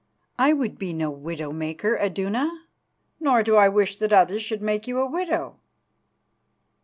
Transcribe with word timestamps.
I 0.39 0.51
would 0.51 0.79
be 0.79 0.93
no 0.93 1.11
widow 1.11 1.51
maker, 1.51 1.95
Iduna, 1.95 2.49
nor 3.19 3.43
do 3.43 3.55
I 3.55 3.69
wish 3.69 3.97
that 3.97 4.11
others 4.11 4.41
should 4.41 4.63
make 4.63 4.87
you 4.87 4.99
a 4.99 5.05
widow." 5.05 5.57